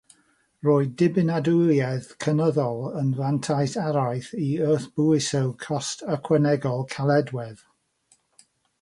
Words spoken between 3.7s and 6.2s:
arall i wrthbwyso cost